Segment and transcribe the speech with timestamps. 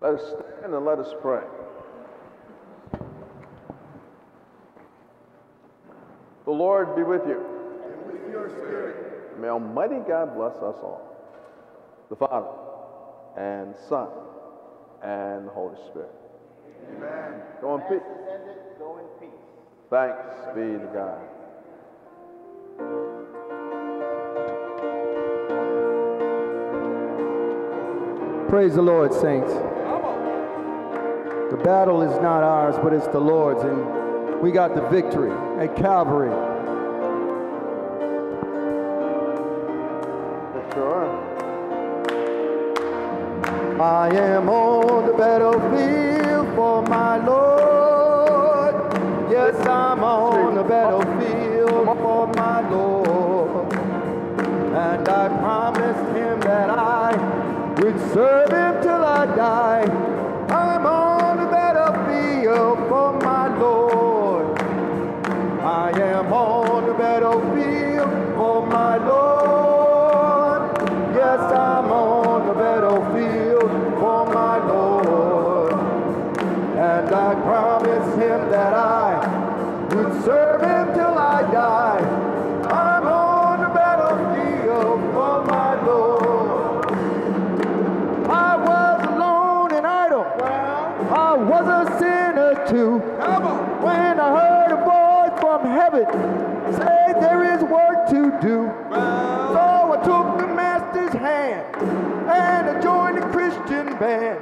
[0.00, 1.42] Let us stand and let us pray.
[6.46, 7.44] The Lord be with you.
[7.84, 9.38] And with your spirit.
[9.38, 11.02] May Almighty God bless us all,
[12.08, 12.48] the Father,
[13.36, 14.08] and Son,
[15.02, 16.10] and the Holy Spirit.
[16.96, 17.42] Amen.
[17.60, 18.02] Go in peace.
[18.78, 19.38] Go in peace.
[19.90, 21.20] Thanks be to God.
[28.48, 29.69] Praise the Lord, saints.
[31.50, 35.74] The battle is not ours, but it's the Lord's, and we got the victory at
[35.74, 36.30] Calvary.
[40.72, 41.10] Sure.
[43.80, 48.74] I am on the battlefield for my Lord.
[49.32, 53.72] Yes, I'm on the battlefield for my Lord.
[53.72, 60.29] And I promised him that I would serve him till I die.
[62.88, 64.58] For my Lord.
[65.62, 70.62] I am on the battlefield for my Lord.
[71.14, 75.72] Yes, I'm on the battlefield for my Lord.
[75.72, 77.69] And I promised
[92.80, 92.98] too.
[93.84, 96.06] When I heard a voice from heaven
[96.72, 98.72] say there is work to do.
[99.52, 104.40] So I took the master's hand and I joined the Christian band.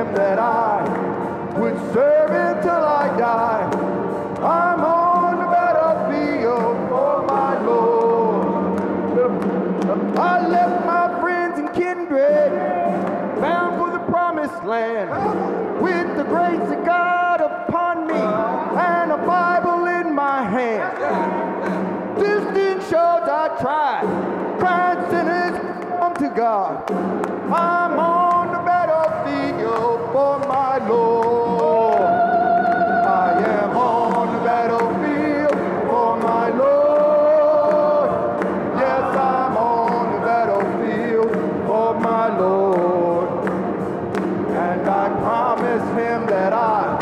[0.00, 0.82] Him that I
[1.58, 3.64] would serve till I die.
[4.40, 8.80] I'm on the battlefield for my Lord.
[10.18, 12.50] I left my friends and kindred,
[13.40, 15.10] bound for the promised land,
[15.82, 20.96] with the grace of God upon me and a Bible in my hand.
[22.18, 25.56] Distant shores I tried, crying sinners
[25.98, 26.90] come to God.
[27.52, 28.19] I'm on
[45.96, 46.96] him that I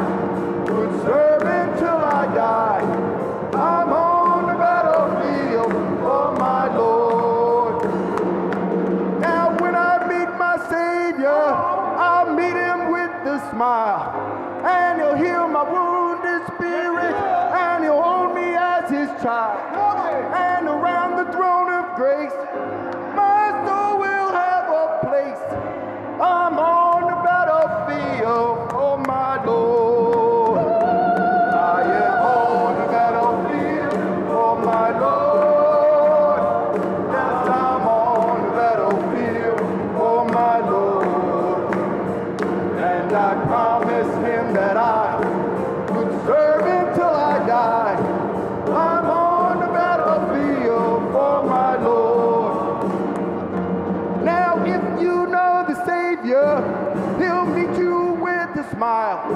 [0.71, 1.39] would serve
[1.79, 2.83] till I die.
[3.55, 5.73] I'm on the battlefield
[6.03, 7.85] for my Lord.
[9.21, 14.03] Now when I meet my Savior, I'll meet him with a smile.
[14.65, 17.15] And he'll heal my wounded spirit,
[17.65, 19.88] and he'll hold me as his child.
[43.99, 45.19] Promised him that I
[45.93, 47.97] would serve him till I die.
[48.67, 52.85] I'm on the battlefield for my Lord.
[54.25, 56.63] Now, if you know the Savior,
[57.19, 59.33] he'll meet you with a smile.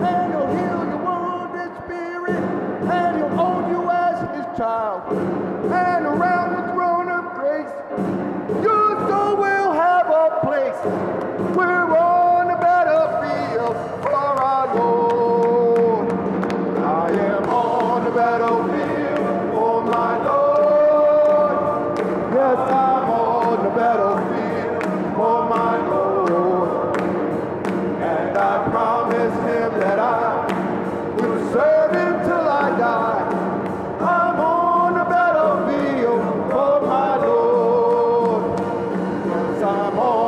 [0.00, 2.42] And he'll heal your wounded spirit,
[2.90, 5.23] and he'll own you as his child.
[22.34, 24.82] Yes, I'm on the battlefield
[25.14, 27.00] for my Lord.
[27.00, 30.44] And I promise him that I
[31.14, 33.28] will serve him till I die.
[34.00, 38.58] I'm on the battlefield for my Lord.
[38.58, 40.23] Yes, I'm on